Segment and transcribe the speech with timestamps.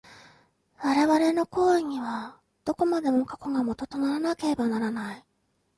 [0.79, 5.25] 我々の行為には、どこまでも過去が基とならなければならない。